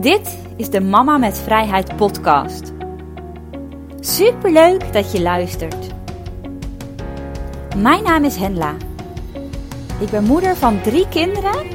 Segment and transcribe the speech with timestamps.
[0.00, 2.72] Dit is de Mama met Vrijheid podcast.
[4.00, 5.86] Superleuk dat je luistert.
[7.76, 8.74] Mijn naam is Henla.
[10.00, 11.66] Ik ben moeder van drie kinderen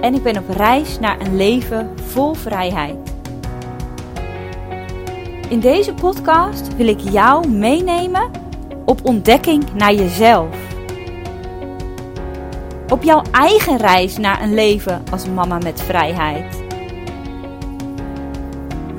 [0.00, 3.14] en ik ben op reis naar een leven vol vrijheid.
[5.48, 8.30] In deze podcast wil ik jou meenemen
[8.84, 10.56] op ontdekking naar jezelf.
[12.88, 16.59] Op jouw eigen reis naar een leven als mama met vrijheid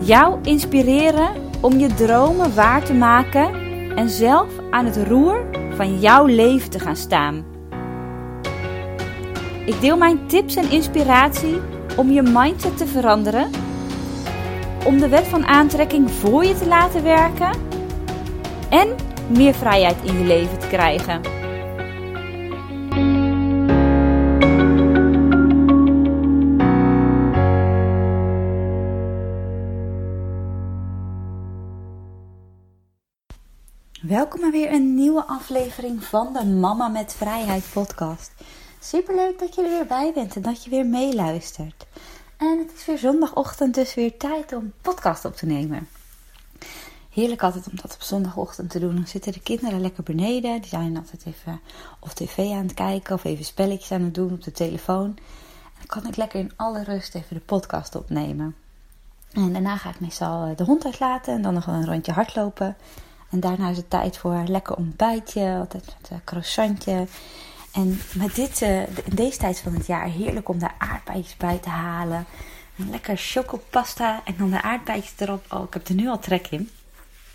[0.01, 1.29] jou inspireren
[1.59, 3.53] om je dromen waar te maken
[3.95, 7.45] en zelf aan het roer van jouw leven te gaan staan.
[9.65, 11.59] Ik deel mijn tips en inspiratie
[11.95, 13.49] om je mindset te veranderen,
[14.85, 17.51] om de wet van aantrekking voor je te laten werken
[18.69, 18.95] en
[19.27, 21.40] meer vrijheid in je leven te krijgen.
[34.11, 38.31] Welkom bij weer een nieuwe aflevering van de Mama met Vrijheid podcast.
[38.79, 41.87] Superleuk dat je er weer bij bent en dat je weer meeluistert.
[42.37, 45.87] En het is weer zondagochtend, dus weer tijd om podcast op te nemen.
[47.09, 48.95] Heerlijk altijd om dat op zondagochtend te doen.
[48.95, 50.61] Dan zitten de kinderen lekker beneden.
[50.61, 51.59] Die zijn altijd even
[51.99, 55.05] of tv aan het kijken of even spelletjes aan het doen op de telefoon.
[55.05, 58.55] En dan kan ik lekker in alle rust even de podcast opnemen.
[59.31, 62.75] En daarna ga ik meestal eh, de hond uitlaten en dan nog een rondje hardlopen.
[63.31, 67.07] En daarna is het tijd voor een lekker ontbijtje, altijd met een croissantje.
[67.71, 71.57] En met dit, uh, in deze tijd van het jaar heerlijk om daar aardbeidjes bij
[71.57, 72.25] te halen.
[72.77, 75.45] Een lekker chocopasta en dan de aardbeidjes erop.
[75.49, 76.69] Oh, ik heb er nu al trek in.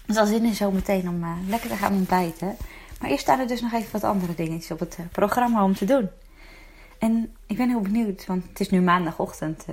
[0.07, 2.57] Dus al zin in zo meteen om uh, lekker te gaan ontbijten.
[3.01, 5.85] Maar eerst staan er dus nog even wat andere dingetjes op het programma om te
[5.85, 6.09] doen.
[6.99, 9.65] En ik ben heel benieuwd, want het is nu maandagochtend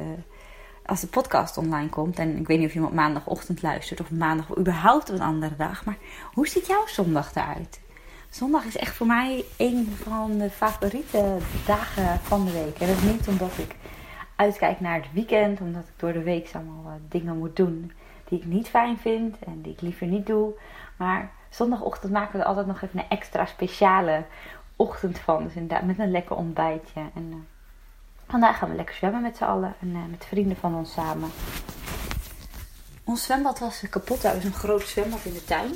[0.85, 4.11] als de podcast online komt, en ik weet niet of hem op maandagochtend luistert of
[4.11, 5.97] maandag of überhaupt een andere dag, maar
[6.33, 7.81] hoe ziet jouw zondag eruit?
[8.29, 12.79] Zondag is echt voor mij een van de favoriete dagen van de week.
[12.79, 13.75] En dat is niet omdat ik
[14.35, 17.91] uitkijk naar het weekend, omdat ik door de week allemaal uh, dingen moet doen
[18.23, 20.53] die ik niet fijn vind en die ik liever niet doe.
[20.97, 24.23] Maar zondagochtend maken we er altijd nog even een extra speciale
[24.75, 25.43] ochtend van.
[25.43, 27.01] Dus inderdaad met een lekker ontbijtje.
[27.15, 27.35] En uh,
[28.27, 31.31] Vandaag gaan we lekker zwemmen met z'n allen en uh, met vrienden van ons samen.
[33.03, 34.21] Ons zwembad was kapot.
[34.21, 35.75] We hebben een groot zwembad in de tuin.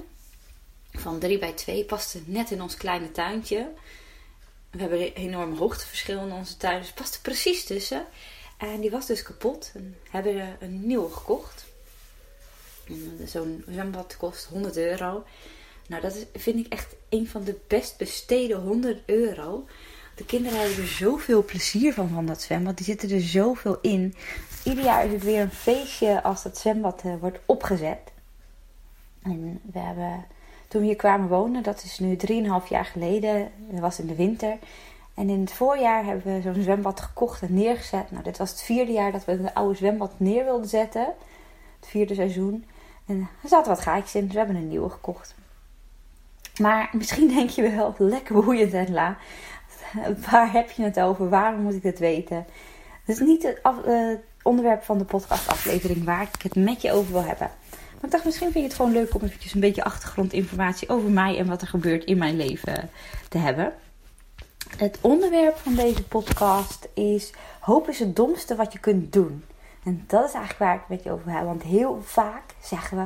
[0.91, 1.85] Van 3 bij 2.
[1.85, 3.71] Paste net in ons kleine tuintje.
[4.69, 6.79] We hebben een enorm hoogteverschil in onze tuin.
[6.79, 8.05] Dus paste precies tussen.
[8.57, 9.71] En die was dus kapot.
[9.73, 11.65] En hebben we een nieuwe gekocht.
[13.25, 15.23] Zo'n zwembad kost 100 euro.
[15.87, 19.67] Nou, dat vind ik echt een van de best besteden 100 euro.
[20.17, 22.77] De kinderen hebben er zoveel plezier van, van dat zwembad.
[22.77, 24.15] Die zitten er zoveel in.
[24.63, 27.99] Ieder jaar is het weer een feestje als dat zwembad uh, wordt opgezet.
[29.23, 30.25] En we hebben,
[30.67, 32.17] toen we hier kwamen wonen, dat is nu
[32.63, 34.57] 3,5 jaar geleden, dat was in de winter.
[35.13, 38.11] En in het voorjaar hebben we zo'n zwembad gekocht en neergezet.
[38.11, 41.13] Nou, dit was het vierde jaar dat we het oude zwembad neer wilden zetten.
[41.79, 42.65] Het vierde seizoen.
[43.05, 45.35] En er zaten wat gaatjes in, dus we hebben een nieuwe gekocht.
[46.59, 49.17] Maar misschien denk je wel, lekker boeiend en la.
[50.31, 51.29] Waar heb je het over?
[51.29, 52.45] Waarom moet ik het weten?
[53.05, 57.11] Het is niet het uh, onderwerp van de podcastaflevering waar ik het met je over
[57.11, 57.51] wil hebben.
[58.01, 61.37] Maar dacht, misschien vind je het gewoon leuk om eventjes een beetje achtergrondinformatie over mij
[61.37, 62.89] en wat er gebeurt in mijn leven
[63.29, 63.73] te hebben.
[64.77, 69.43] Het onderwerp van deze podcast is: hoop is het domste wat je kunt doen.
[69.83, 71.43] En dat is eigenlijk waar ik het met je over heb.
[71.43, 73.05] Want heel vaak zeggen we: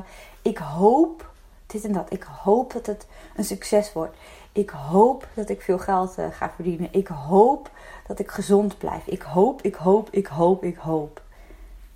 [0.49, 1.31] ik hoop
[1.71, 2.11] dit en dat.
[2.11, 4.17] Ik hoop dat het een succes wordt.
[4.51, 6.87] Ik hoop dat ik veel geld uh, ga verdienen.
[6.91, 7.69] Ik hoop
[8.07, 9.07] dat ik gezond blijf.
[9.07, 11.21] Ik hoop, ik hoop, ik hoop, ik hoop.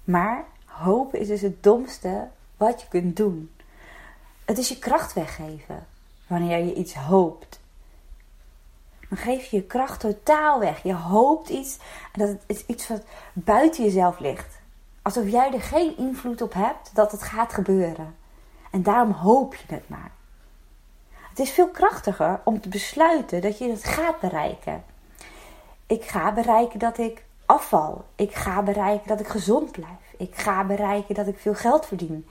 [0.03, 2.27] Maar hopen is dus het domste
[2.57, 3.51] wat je kunt doen.
[4.45, 5.85] Het is je kracht weggeven
[6.27, 7.59] wanneer je iets hoopt.
[9.09, 10.83] Dan geef je je kracht totaal weg.
[10.83, 11.77] Je hoopt iets
[12.11, 13.01] en dat is iets wat
[13.33, 14.59] buiten jezelf ligt.
[15.01, 18.15] Alsof jij er geen invloed op hebt dat het gaat gebeuren.
[18.75, 20.11] En daarom hoop je het maar.
[21.29, 24.83] Het is veel krachtiger om te besluiten dat je het gaat bereiken.
[25.87, 28.05] Ik ga bereiken dat ik afval.
[28.15, 30.13] Ik ga bereiken dat ik gezond blijf.
[30.17, 32.27] Ik ga bereiken dat ik veel geld verdien.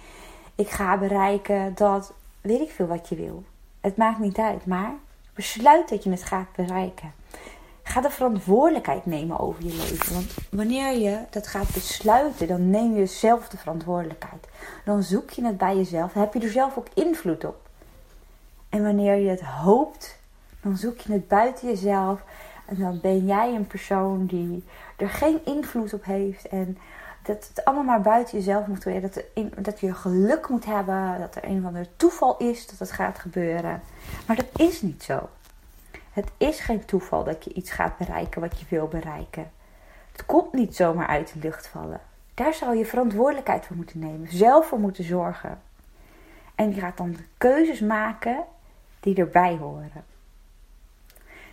[0.55, 3.45] Ik ga bereiken dat weet ik veel wat je wil.
[3.81, 4.95] Het maakt niet uit, maar
[5.35, 7.13] besluit dat je het gaat bereiken.
[7.95, 10.15] Ga de verantwoordelijkheid nemen over je leven.
[10.15, 14.47] Want wanneer je dat gaat besluiten, dan neem je zelf de verantwoordelijkheid.
[14.85, 16.13] Dan zoek je het bij jezelf.
[16.13, 17.69] Dan heb je er zelf ook invloed op.
[18.69, 20.19] En wanneer je het hoopt,
[20.61, 22.23] dan zoek je het buiten jezelf.
[22.67, 24.65] En dan ben jij een persoon die
[24.97, 26.49] er geen invloed op heeft.
[26.49, 26.79] En
[27.23, 29.03] dat het allemaal maar buiten jezelf moet worden.
[29.03, 29.25] Dat,
[29.65, 31.19] dat je geluk moet hebben.
[31.21, 33.83] Dat er een of ander toeval is dat het gaat gebeuren.
[34.27, 35.29] Maar dat is niet zo.
[36.15, 39.51] Het is geen toeval dat je iets gaat bereiken wat je wil bereiken.
[40.13, 42.01] Het komt niet zomaar uit de lucht vallen.
[42.35, 44.29] Daar zou je verantwoordelijkheid voor moeten nemen.
[44.29, 45.63] Zelf voor moeten zorgen.
[46.55, 48.45] En je gaat dan keuzes maken
[49.01, 50.05] die erbij horen.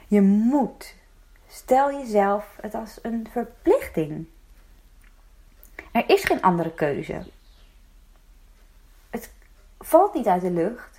[0.08, 0.96] Je moet.
[1.48, 4.28] Stel jezelf het als een verplichting.
[5.92, 7.26] Er is geen andere keuze.
[9.10, 9.32] Het
[9.80, 10.91] valt niet uit de lucht.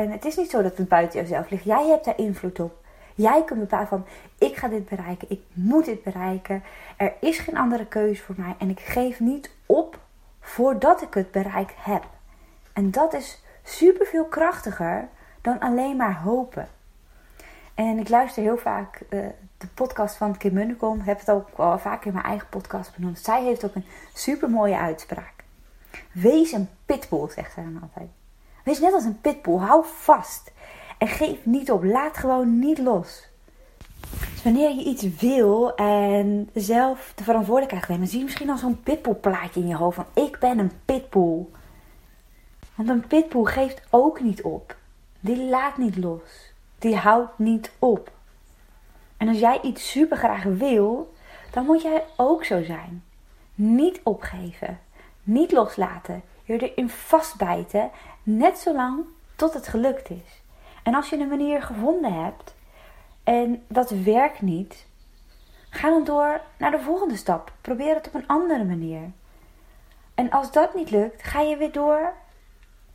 [0.00, 1.64] En het is niet zo dat het buiten jezelf ligt.
[1.64, 2.84] Jij hebt daar invloed op.
[3.14, 4.06] Jij kunt bepalen van
[4.38, 6.62] ik ga dit bereiken, ik moet dit bereiken.
[6.96, 9.98] Er is geen andere keuze voor mij en ik geef niet op
[10.40, 12.04] voordat ik het bereikt heb.
[12.72, 15.08] En dat is super veel krachtiger
[15.40, 16.68] dan alleen maar hopen.
[17.74, 19.26] En ik luister heel vaak uh,
[19.58, 21.00] de podcast van Kim Munnekom.
[21.00, 23.18] Heb het ook al vaak in mijn eigen podcast benoemd.
[23.18, 25.34] Zij heeft ook een super mooie uitspraak.
[26.12, 28.19] Wees een pitbull, zegt zij dan altijd.
[28.64, 29.56] Wees net als een pitbull.
[29.56, 30.52] Hou vast.
[30.98, 31.84] En geef niet op.
[31.84, 33.28] Laat gewoon niet los.
[34.10, 38.56] Dus wanneer je iets wil en zelf de verantwoordelijkheid neemt, dan zie je misschien al
[38.56, 41.46] zo'n pitbull plaatje in je hoofd van ik ben een pitbull.
[42.74, 44.76] Want een pitbull geeft ook niet op.
[45.20, 46.52] Die laat niet los.
[46.78, 48.10] Die houdt niet op.
[49.16, 51.14] En als jij iets super graag wil,
[51.50, 53.04] dan moet jij ook zo zijn.
[53.54, 54.78] Niet opgeven.
[55.22, 56.22] Niet loslaten.
[56.50, 57.90] Je erin vastbijten.
[58.22, 59.04] Net zolang
[59.36, 60.42] tot het gelukt is.
[60.82, 62.54] En als je een manier gevonden hebt
[63.24, 64.86] en dat werkt niet,
[65.70, 67.52] ga dan door naar de volgende stap.
[67.60, 69.10] Probeer het op een andere manier.
[70.14, 72.12] En als dat niet lukt, ga je weer door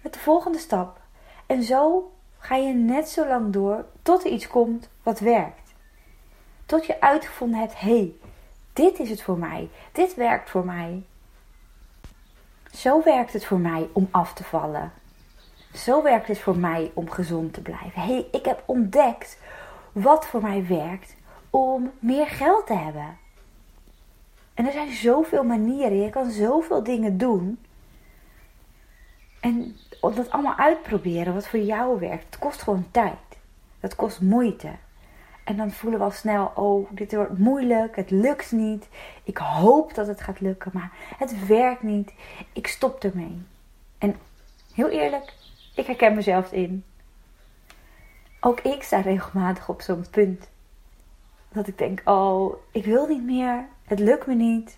[0.02, 1.00] met de volgende stap.
[1.46, 5.74] En zo ga je net zo lang door tot er iets komt wat werkt.
[6.66, 8.14] Tot je uitgevonden hebt: hé, hey,
[8.74, 9.70] dit is het voor mij.
[9.92, 11.04] Dit werkt voor mij.
[12.76, 14.92] Zo werkt het voor mij om af te vallen.
[15.74, 18.02] Zo werkt het voor mij om gezond te blijven.
[18.02, 19.40] Hey, ik heb ontdekt
[19.92, 21.16] wat voor mij werkt
[21.50, 23.18] om meer geld te hebben.
[24.54, 26.02] En er zijn zoveel manieren.
[26.02, 27.60] Je kan zoveel dingen doen.
[29.40, 32.26] En dat allemaal uitproberen wat voor jou werkt.
[32.26, 33.18] Het kost gewoon tijd.
[33.80, 34.72] Dat kost moeite.
[35.46, 38.88] En dan voelen we al snel, oh, dit wordt moeilijk, het lukt niet.
[39.24, 42.14] Ik hoop dat het gaat lukken, maar het werkt niet.
[42.54, 43.42] Ik stop ermee.
[43.98, 44.16] En
[44.74, 45.34] heel eerlijk,
[45.76, 46.84] ik herken mezelf in.
[48.40, 50.50] Ook ik sta regelmatig op zo'n punt.
[51.50, 53.66] Dat ik denk, oh, ik wil niet meer.
[53.84, 54.78] Het lukt me niet.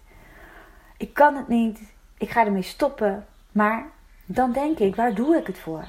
[0.97, 1.79] Ik kan het niet.
[2.17, 3.25] Ik ga ermee stoppen.
[3.51, 3.85] Maar
[4.25, 5.85] dan denk ik, waar doe ik het voor?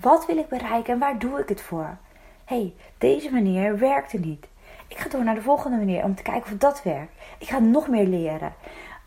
[0.00, 1.96] Wat wil ik bereiken en waar doe ik het voor?
[2.50, 4.46] Hey, deze manier werkte niet.
[4.88, 7.12] Ik ga door naar de volgende manier om te kijken of dat werkt.
[7.38, 8.52] Ik ga nog meer leren.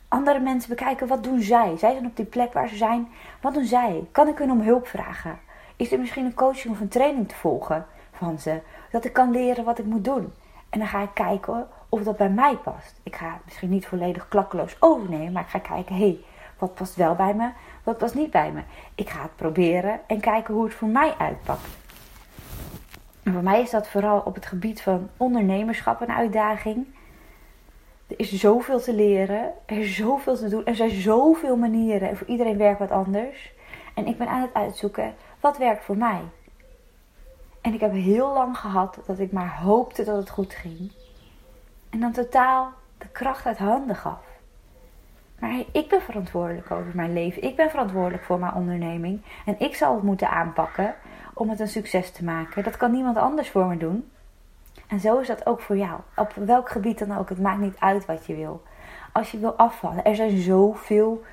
[0.07, 1.77] Andere mensen bekijken, wat doen zij?
[1.77, 3.07] Zij zijn op die plek waar ze zijn.
[3.41, 4.07] Wat doen zij?
[4.11, 5.39] Kan ik hun om hulp vragen?
[5.75, 8.59] Is er misschien een coaching of een training te volgen van ze?
[8.91, 10.33] Dat ik kan leren wat ik moet doen.
[10.69, 12.99] En dan ga ik kijken of dat bij mij past.
[13.03, 16.19] Ik ga het misschien niet volledig klakkeloos overnemen, maar ik ga kijken, hey,
[16.57, 17.49] wat past wel bij me,
[17.83, 18.61] wat past niet bij me.
[18.95, 21.82] Ik ga het proberen en kijken hoe het voor mij uitpakt.
[23.23, 26.87] En voor mij is dat vooral op het gebied van ondernemerschap een uitdaging.
[28.07, 32.17] Er is zoveel te leren, er is zoveel te doen, er zijn zoveel manieren en
[32.17, 33.53] voor iedereen werkt wat anders.
[33.93, 36.21] En ik ben aan het uitzoeken wat werkt voor mij.
[37.61, 40.91] En ik heb heel lang gehad dat ik maar hoopte dat het goed ging.
[41.89, 44.23] En dan totaal de kracht uit handen gaf.
[45.39, 47.43] Maar ik ben verantwoordelijk over mijn leven.
[47.43, 49.21] Ik ben verantwoordelijk voor mijn onderneming.
[49.45, 50.95] En ik zal het moeten aanpakken
[51.33, 52.63] om het een succes te maken.
[52.63, 54.11] Dat kan niemand anders voor me doen.
[54.87, 55.99] En zo is dat ook voor jou.
[56.15, 57.29] Op welk gebied dan ook.
[57.29, 58.63] Het maakt niet uit wat je wil.
[59.11, 60.05] Als je wil afvallen.
[60.05, 61.23] Er zijn zoveel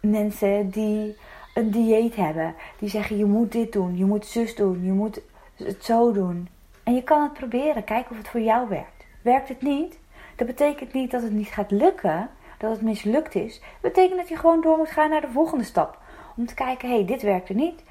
[0.00, 1.16] mensen die
[1.54, 2.54] een dieet hebben.
[2.78, 3.96] Die zeggen je moet dit doen.
[3.96, 4.84] Je moet zus doen.
[4.84, 5.20] Je moet
[5.56, 6.48] het zo doen.
[6.82, 7.84] En je kan het proberen.
[7.84, 9.04] Kijken of het voor jou werkt.
[9.22, 9.98] Werkt het niet?
[10.36, 12.28] Dat betekent niet dat het niet gaat lukken.
[12.58, 13.60] Dat het mislukt is.
[13.60, 15.98] Dat betekent dat je gewoon door moet gaan naar de volgende stap.
[16.36, 17.82] Om te kijken, hé, hey, dit werkte niet.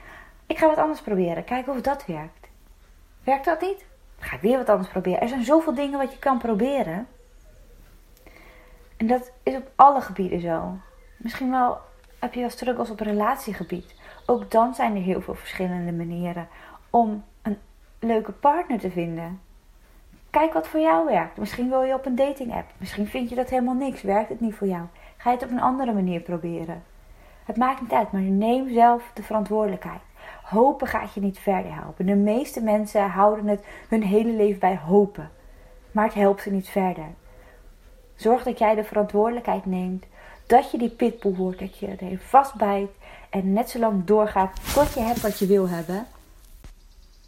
[0.51, 1.43] Ik ga wat anders proberen.
[1.43, 2.48] Kijken of dat werkt.
[3.24, 3.86] Werkt dat niet?
[4.17, 5.22] Dan ga ik weer wat anders proberen.
[5.22, 7.08] Er zijn zoveel dingen wat je kan proberen.
[8.98, 10.77] En dat is op alle gebieden zo.
[11.17, 11.77] Misschien wel
[12.20, 13.96] heb je wel struggles op relatiegebied.
[14.25, 16.48] Ook dan zijn er heel veel verschillende manieren
[16.89, 17.58] om een
[18.00, 19.41] leuke partner te vinden.
[20.29, 21.38] Kijk wat voor jou werkt.
[21.38, 22.72] Misschien wil je op een dating app.
[22.77, 24.01] Misschien vind je dat helemaal niks.
[24.01, 24.84] Werkt het niet voor jou.
[25.17, 26.84] Ga je het op een andere manier proberen.
[27.46, 30.01] Het maakt niet uit, maar neem zelf de verantwoordelijkheid.
[30.51, 32.05] Hopen gaat je niet verder helpen.
[32.05, 35.29] De meeste mensen houden het hun hele leven bij hopen.
[35.91, 37.05] Maar het helpt ze niet verder.
[38.15, 40.05] Zorg dat jij de verantwoordelijkheid neemt
[40.48, 42.89] dat je die pitbull wordt, dat je er vastbijt
[43.29, 46.08] en net zo lang doorgaat tot je hebt wat je wil hebben.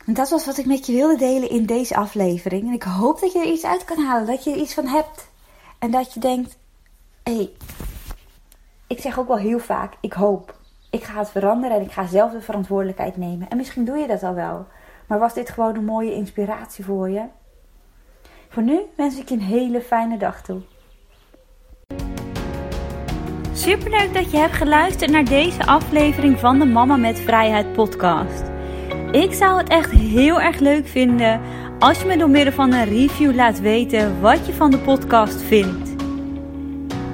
[0.05, 2.67] En dat was wat ik met je wilde delen in deze aflevering.
[2.67, 4.87] En ik hoop dat je er iets uit kan halen, dat je er iets van
[4.87, 5.29] hebt.
[5.79, 6.57] En dat je denkt:
[7.23, 7.49] hé, hey,
[8.87, 10.61] ik zeg ook wel heel vaak: ik hoop.
[10.93, 13.49] Ik ga het veranderen en ik ga zelf de verantwoordelijkheid nemen.
[13.49, 14.65] En misschien doe je dat al wel.
[15.07, 17.21] Maar was dit gewoon een mooie inspiratie voor je?
[18.49, 20.61] Voor nu wens ik je een hele fijne dag toe.
[23.53, 28.43] Superleuk dat je hebt geluisterd naar deze aflevering van de Mama met Vrijheid podcast.
[29.11, 31.41] Ik zou het echt heel erg leuk vinden
[31.79, 35.41] als je me door middel van een review laat weten wat je van de podcast
[35.41, 35.92] vindt.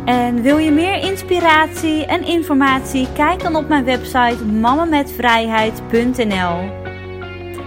[0.10, 3.08] En wil je meer inspiratie en informatie?
[3.13, 6.70] Kijk dan op mijn website mamametvrijheid.nl.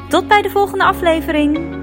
[0.09, 1.82] Tot bij de volgende aflevering.